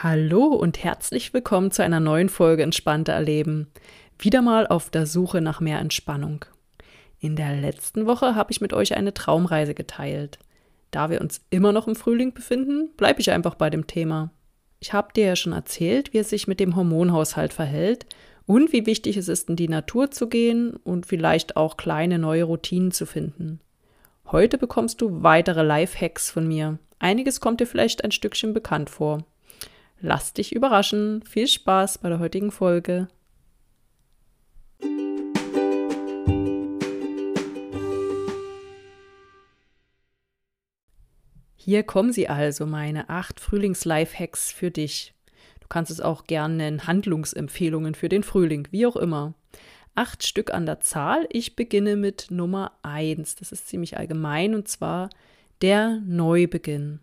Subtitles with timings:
[0.00, 3.66] Hallo und herzlich willkommen zu einer neuen Folge Entspannter Erleben.
[4.16, 6.44] Wieder mal auf der Suche nach mehr Entspannung.
[7.18, 10.38] In der letzten Woche habe ich mit euch eine Traumreise geteilt.
[10.92, 14.30] Da wir uns immer noch im Frühling befinden, bleibe ich einfach bei dem Thema.
[14.78, 18.06] Ich habe dir ja schon erzählt, wie es sich mit dem Hormonhaushalt verhält
[18.46, 22.44] und wie wichtig es ist, in die Natur zu gehen und vielleicht auch kleine neue
[22.44, 23.58] Routinen zu finden.
[24.30, 26.78] Heute bekommst du weitere Life-Hacks von mir.
[27.00, 29.24] Einiges kommt dir vielleicht ein Stückchen bekannt vor.
[30.00, 31.22] Lass dich überraschen.
[31.22, 33.08] Viel Spaß bei der heutigen Folge.
[41.56, 45.12] Hier kommen sie also, meine acht Frühlings-Life-Hacks für dich.
[45.60, 49.34] Du kannst es auch gerne nennen Handlungsempfehlungen für den Frühling, wie auch immer.
[49.94, 51.26] Acht Stück an der Zahl.
[51.30, 53.34] Ich beginne mit Nummer eins.
[53.34, 55.10] Das ist ziemlich allgemein und zwar
[55.60, 57.00] der Neubeginn.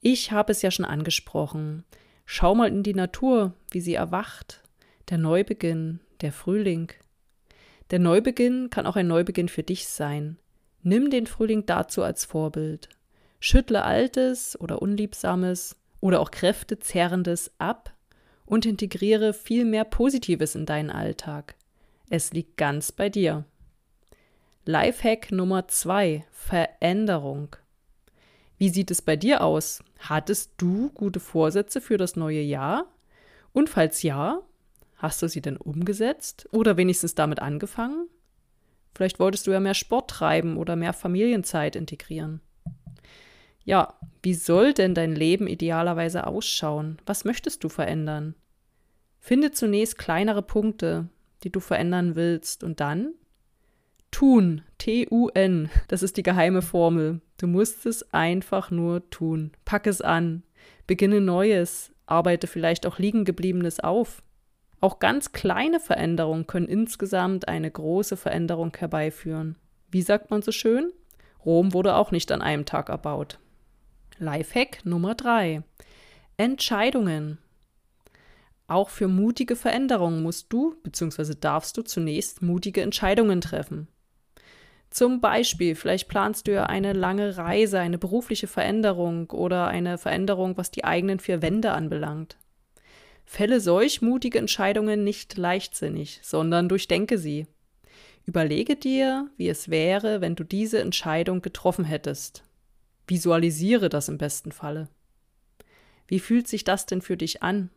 [0.00, 1.84] Ich habe es ja schon angesprochen.
[2.24, 4.62] Schau mal in die Natur, wie sie erwacht.
[5.10, 6.92] Der Neubeginn, der Frühling.
[7.90, 10.38] Der Neubeginn kann auch ein Neubeginn für dich sein.
[10.82, 12.88] Nimm den Frühling dazu als Vorbild.
[13.38, 17.92] Schüttle Altes oder Unliebsames oder auch Kräftezerrendes ab
[18.46, 21.54] und integriere viel mehr Positives in deinen Alltag.
[22.08, 23.44] Es liegt ganz bei dir.
[24.64, 27.56] Lifehack Nummer zwei: Veränderung.
[28.58, 29.82] Wie sieht es bei dir aus?
[30.08, 32.86] Hattest du gute Vorsätze für das neue Jahr?
[33.52, 34.40] Und falls ja,
[34.96, 38.08] hast du sie denn umgesetzt oder wenigstens damit angefangen?
[38.94, 42.40] Vielleicht wolltest du ja mehr Sport treiben oder mehr Familienzeit integrieren.
[43.64, 46.98] Ja, wie soll denn dein Leben idealerweise ausschauen?
[47.06, 48.34] Was möchtest du verändern?
[49.20, 51.08] Finde zunächst kleinere Punkte,
[51.44, 53.14] die du verändern willst, und dann
[54.12, 57.20] Tun, T-U-N, das ist die geheime Formel.
[57.38, 59.50] Du musst es einfach nur tun.
[59.64, 60.44] Pack es an,
[60.86, 64.22] beginne Neues, arbeite vielleicht auch Liegengebliebenes auf.
[64.80, 69.56] Auch ganz kleine Veränderungen können insgesamt eine große Veränderung herbeiführen.
[69.90, 70.92] Wie sagt man so schön?
[71.44, 73.38] Rom wurde auch nicht an einem Tag erbaut.
[74.18, 75.62] Lifehack Nummer 3.
[76.36, 77.38] Entscheidungen.
[78.68, 81.34] Auch für mutige Veränderungen musst du bzw.
[81.40, 83.88] darfst du zunächst mutige Entscheidungen treffen.
[84.92, 90.58] Zum Beispiel, vielleicht planst du ja eine lange Reise, eine berufliche Veränderung oder eine Veränderung,
[90.58, 92.36] was die eigenen vier Wände anbelangt.
[93.24, 97.46] Fälle solch mutige Entscheidungen nicht leichtsinnig, sondern durchdenke sie.
[98.26, 102.44] Überlege dir, wie es wäre, wenn du diese Entscheidung getroffen hättest.
[103.06, 104.88] Visualisiere das im besten Falle.
[106.06, 107.70] Wie fühlt sich das denn für dich an?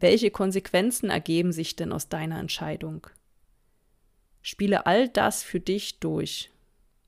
[0.00, 3.06] Welche Konsequenzen ergeben sich denn aus deiner Entscheidung?
[4.42, 6.50] Spiele all das für dich durch,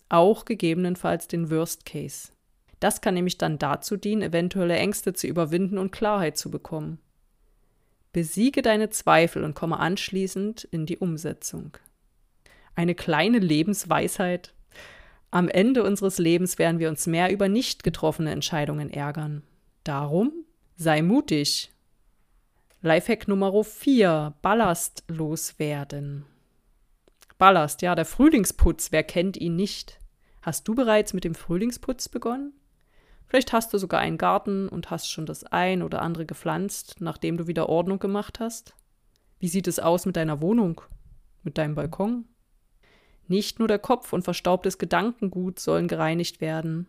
[0.09, 2.33] auch gegebenenfalls den Worst Case.
[2.81, 6.99] Das kann nämlich dann dazu dienen, eventuelle Ängste zu überwinden und Klarheit zu bekommen.
[8.13, 11.77] Besiege deine Zweifel und komme anschließend in die Umsetzung.
[12.75, 14.55] Eine kleine Lebensweisheit.
[15.31, 19.45] Am Ende unseres Lebens werden wir uns mehr über nicht getroffene Entscheidungen ärgern.
[19.85, 20.33] Darum
[20.77, 21.71] sei mutig.
[22.83, 24.35] Lifehack Nummer 4.
[24.41, 26.25] Ballast loswerden.
[27.41, 29.99] Ballast, ja, der Frühlingsputz, wer kennt ihn nicht?
[30.43, 32.53] Hast du bereits mit dem Frühlingsputz begonnen?
[33.27, 37.39] Vielleicht hast du sogar einen Garten und hast schon das ein oder andere gepflanzt, nachdem
[37.39, 38.75] du wieder Ordnung gemacht hast.
[39.39, 40.83] Wie sieht es aus mit deiner Wohnung?
[41.43, 42.27] Mit deinem Balkon?
[43.27, 46.89] Nicht nur der Kopf und verstaubtes Gedankengut sollen gereinigt werden.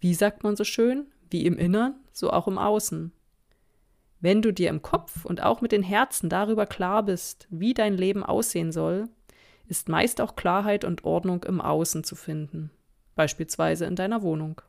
[0.00, 1.06] Wie sagt man so schön?
[1.30, 3.12] Wie im Innern, so auch im Außen.
[4.18, 7.96] Wenn du dir im Kopf und auch mit den Herzen darüber klar bist, wie dein
[7.96, 9.08] Leben aussehen soll,
[9.70, 12.70] ist meist auch Klarheit und Ordnung im Außen zu finden,
[13.14, 14.60] beispielsweise in deiner Wohnung.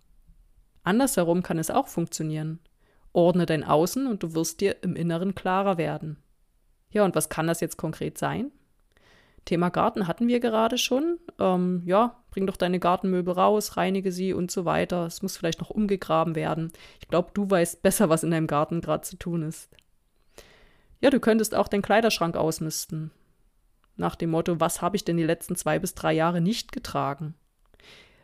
[0.84, 2.60] Andersherum kann es auch funktionieren.
[3.12, 6.18] Ordne dein Außen und du wirst dir im Inneren klarer werden.
[6.92, 8.52] Ja, und was kann das jetzt konkret sein?
[9.44, 11.18] Thema Garten hatten wir gerade schon.
[11.40, 15.08] Ähm, ja, bring doch deine Gartenmöbel raus, reinige sie und so weiter.
[15.08, 16.72] Es muss vielleicht noch umgegraben werden.
[17.00, 19.72] Ich glaube, du weißt besser, was in deinem Garten gerade zu tun ist.
[21.00, 23.10] Ja, du könntest auch deinen Kleiderschrank ausmisten
[23.96, 27.36] nach dem Motto, was habe ich denn die letzten zwei bis drei Jahre nicht getragen?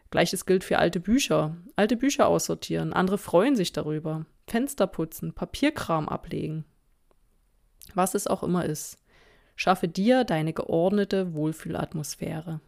[0.10, 1.58] Gleiches gilt für alte Bücher.
[1.76, 2.94] Alte Bücher aussortieren.
[2.94, 4.26] Andere freuen sich darüber.
[4.48, 6.66] Fenster putzen, Papierkram ablegen.
[7.94, 8.98] Was es auch immer ist.
[9.56, 12.62] Schaffe dir deine geordnete Wohlfühlatmosphäre.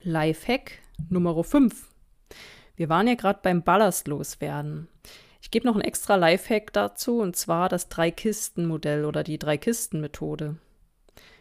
[0.00, 1.88] Lifehack Nummer 5.
[2.76, 4.88] Wir waren ja gerade beim Ballast loswerden.
[5.40, 10.56] Ich gebe noch ein extra Lifehack dazu und zwar das Drei-Kisten-Modell oder die Drei-Kisten-Methode.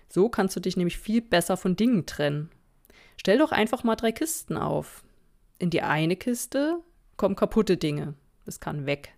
[0.10, 2.50] So kannst du dich nämlich viel besser von Dingen trennen.
[3.18, 5.04] Stell doch einfach mal drei Kisten auf.
[5.60, 6.78] In die eine Kiste
[7.18, 8.14] kommen kaputte Dinge.
[8.46, 9.14] Das kann weg.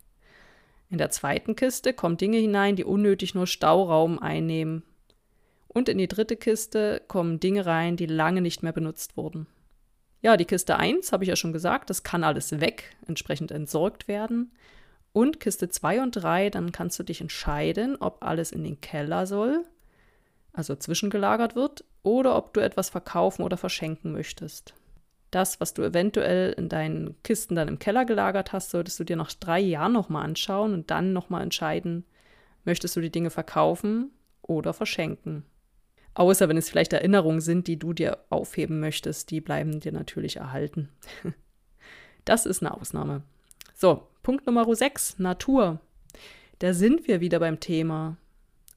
[0.90, 4.84] In der zweiten Kiste kommen Dinge hinein, die unnötig nur Stauraum einnehmen.
[5.68, 9.46] Und in die dritte Kiste kommen Dinge rein, die lange nicht mehr benutzt wurden.
[10.22, 14.08] Ja, die Kiste 1, habe ich ja schon gesagt, das kann alles weg, entsprechend entsorgt
[14.08, 14.52] werden.
[15.14, 19.28] Und Kiste 2 und 3, dann kannst du dich entscheiden, ob alles in den Keller
[19.28, 19.64] soll,
[20.54, 24.74] also zwischengelagert wird, oder ob du etwas verkaufen oder verschenken möchtest.
[25.32, 29.16] Das, was du eventuell in deinen Kisten dann im Keller gelagert hast, solltest du dir
[29.16, 32.06] nach drei Jahren nochmal anschauen und dann nochmal entscheiden,
[32.66, 34.12] möchtest du die Dinge verkaufen
[34.42, 35.46] oder verschenken.
[36.16, 40.38] Außer wenn es vielleicht Erinnerungen sind, die du dir aufheben möchtest, die bleiben dir natürlich
[40.38, 40.90] erhalten.
[42.26, 43.24] Das ist eine Ausnahme.
[43.74, 45.80] So, Punkt Nummer 6, Natur.
[46.60, 48.18] Da sind wir wieder beim Thema.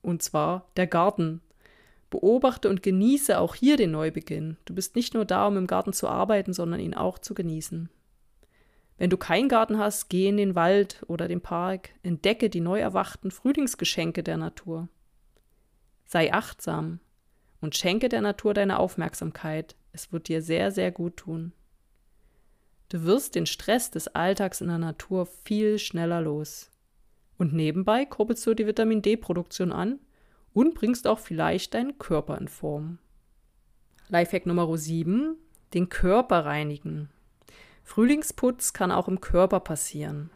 [0.00, 1.42] Und zwar der Garten.
[2.12, 4.58] Beobachte und genieße auch hier den Neubeginn.
[4.66, 7.88] Du bist nicht nur da, um im Garten zu arbeiten, sondern ihn auch zu genießen.
[8.98, 12.78] Wenn du keinen Garten hast, geh in den Wald oder den Park, entdecke die neu
[12.78, 14.88] erwachten Frühlingsgeschenke der Natur.
[16.04, 17.00] Sei achtsam
[17.62, 19.74] und schenke der Natur deine Aufmerksamkeit.
[19.92, 21.52] Es wird dir sehr, sehr gut tun.
[22.90, 26.70] Du wirst den Stress des Alltags in der Natur viel schneller los.
[27.38, 29.98] Und nebenbei kurbelst du die Vitamin D-Produktion an
[30.54, 32.98] und bringst auch vielleicht deinen Körper in Form.
[34.08, 35.36] Lifehack Nummer 7,
[35.74, 37.08] den Körper reinigen.
[37.84, 40.30] Frühlingsputz kann auch im Körper passieren.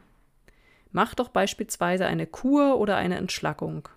[0.92, 3.88] Mach doch beispielsweise eine Kur oder eine Entschlackung.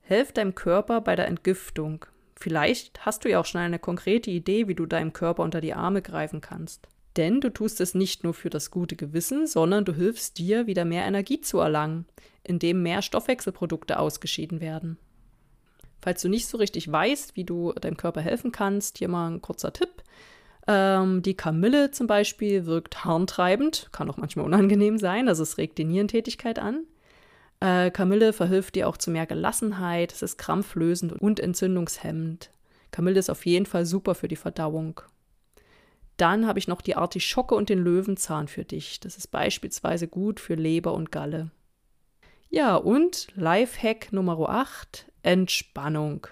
[0.00, 2.06] Helf deinem Körper bei der Entgiftung.
[2.36, 5.74] Vielleicht hast du ja auch schon eine konkrete Idee, wie du deinem Körper unter die
[5.74, 6.88] Arme greifen kannst.
[7.16, 10.84] Denn du tust es nicht nur für das gute Gewissen, sondern du hilfst dir, wieder
[10.84, 12.06] mehr Energie zu erlangen,
[12.42, 14.98] indem mehr Stoffwechselprodukte ausgeschieden werden.
[16.00, 19.42] Falls du nicht so richtig weißt, wie du deinem Körper helfen kannst, hier mal ein
[19.42, 20.02] kurzer Tipp.
[20.66, 25.78] Ähm, die Kamille zum Beispiel wirkt harntreibend, kann auch manchmal unangenehm sein, also es regt
[25.78, 26.84] die Nierentätigkeit an.
[27.60, 32.50] Äh, Kamille verhilft dir auch zu mehr Gelassenheit, es ist krampflösend und entzündungshemmend.
[32.90, 35.00] Kamille ist auf jeden Fall super für die Verdauung.
[36.16, 39.00] Dann habe ich noch die Artischocke und den Löwenzahn für dich.
[39.00, 41.50] Das ist beispielsweise gut für Leber und Galle.
[42.50, 46.26] Ja, und Lifehack Nummer 8, Entspannung.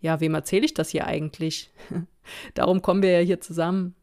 [0.00, 1.70] Ja, wem erzähle ich das hier eigentlich?
[2.54, 3.94] Darum kommen wir ja hier zusammen.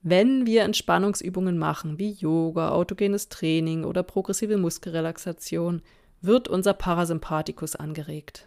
[0.00, 5.82] Wenn wir Entspannungsübungen machen, wie Yoga, autogenes Training oder progressive Muskelrelaxation,
[6.20, 8.46] wird unser Parasympathikus angeregt.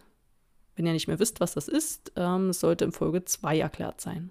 [0.74, 4.30] Wenn ihr nicht mehr wisst, was das ist, ähm, sollte in Folge 2 erklärt sein.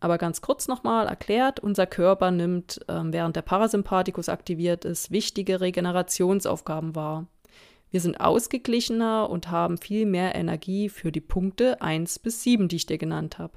[0.00, 5.60] Aber ganz kurz nochmal erklärt, unser Körper nimmt, ähm, während der Parasympathikus aktiviert ist, wichtige
[5.60, 7.26] Regenerationsaufgaben wahr.
[7.90, 12.76] Wir sind ausgeglichener und haben viel mehr Energie für die Punkte 1 bis 7, die
[12.76, 13.54] ich dir genannt habe.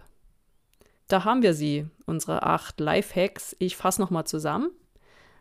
[1.07, 3.56] Da haben wir sie, unsere acht Lifehacks.
[3.59, 4.71] Ich fasse nochmal zusammen.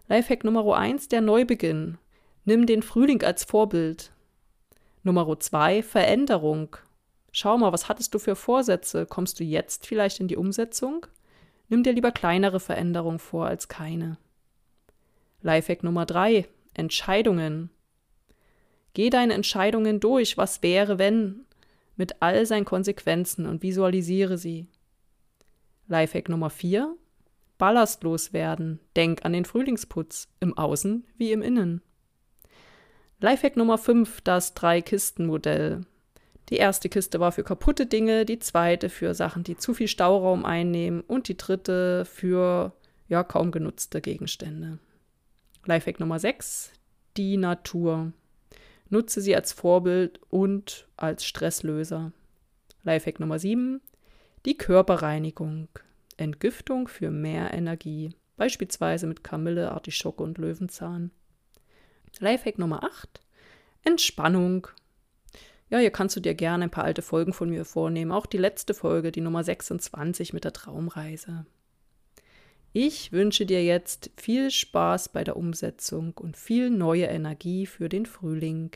[0.08, 1.98] Lifehack Nummer 1, der Neubeginn.
[2.44, 4.12] Nimm den Frühling als Vorbild.
[5.04, 6.76] Nummer 2, Veränderung.
[7.30, 9.06] Schau mal, was hattest du für Vorsätze?
[9.06, 11.06] Kommst du jetzt vielleicht in die Umsetzung?
[11.68, 14.18] Nimm dir lieber kleinere Veränderungen vor als keine.
[15.42, 17.70] Lifehack Nummer 3, Entscheidungen.
[18.94, 21.44] Geh deine Entscheidungen durch, was wäre, wenn,
[21.96, 24.66] mit all seinen Konsequenzen und visualisiere sie.
[25.86, 26.96] Lifehack Nummer 4.
[27.58, 28.80] Ballastlos werden.
[28.96, 31.82] Denk an den Frühlingsputz, im Außen wie im Innen.
[33.20, 35.82] Lifehack Nummer 5, das Drei-Kisten-Modell.
[36.48, 40.44] Die erste Kiste war für kaputte Dinge, die zweite für Sachen, die zu viel Stauraum
[40.44, 42.72] einnehmen und die dritte für
[43.08, 44.78] ja kaum genutzte Gegenstände.
[45.66, 46.72] Lifehack Nummer 6,
[47.16, 48.12] die Natur.
[48.90, 52.12] Nutze sie als Vorbild und als Stresslöser.
[52.82, 53.80] Lifehack Nummer 7.
[54.44, 55.68] Die Körperreinigung.
[56.16, 58.14] Entgiftung für mehr Energie.
[58.36, 61.12] Beispielsweise mit Kamille, Artischocke und Löwenzahn.
[62.18, 63.20] Lifehack Nummer 8.
[63.84, 64.66] Entspannung.
[65.68, 68.10] Ja, hier kannst du dir gerne ein paar alte Folgen von mir vornehmen.
[68.10, 71.46] Auch die letzte Folge, die Nummer 26 mit der Traumreise.
[72.72, 78.06] Ich wünsche dir jetzt viel Spaß bei der Umsetzung und viel neue Energie für den
[78.06, 78.70] Frühling.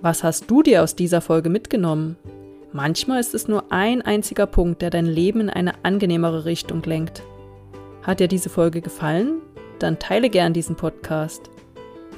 [0.00, 2.16] Was hast du dir aus dieser Folge mitgenommen?
[2.72, 7.24] Manchmal ist es nur ein einziger Punkt, der dein Leben in eine angenehmere Richtung lenkt.
[8.02, 9.40] Hat dir diese Folge gefallen?
[9.80, 11.50] Dann teile gern diesen Podcast.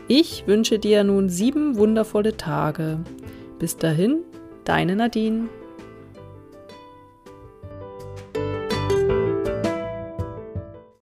[0.08, 2.98] Ich wünsche dir nun sieben wundervolle Tage.
[3.58, 4.24] Bis dahin,
[4.64, 5.48] deine Nadine.